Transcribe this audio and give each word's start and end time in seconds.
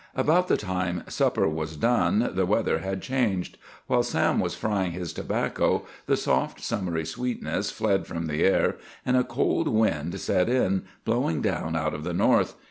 About 0.15 0.47
the 0.47 0.57
time 0.57 1.03
supper 1.09 1.47
was 1.47 1.75
done 1.75 2.31
the 2.33 2.47
weather 2.47 2.79
had 2.79 3.03
changed. 3.03 3.59
While 3.85 4.01
Sam 4.01 4.39
was 4.39 4.55
frying 4.55 4.93
his 4.93 5.13
tobacco, 5.13 5.85
the 6.07 6.17
soft 6.17 6.59
summery 6.59 7.05
sweetness 7.05 7.69
fled 7.69 8.07
from 8.07 8.25
the 8.25 8.43
air, 8.43 8.77
and 9.05 9.15
a 9.15 9.23
cold 9.23 9.67
wind 9.67 10.19
set 10.19 10.49
in, 10.49 10.85
blowing 11.05 11.39
down 11.43 11.75
out 11.75 11.93
of 11.93 12.03
the 12.03 12.13
north. 12.15 12.55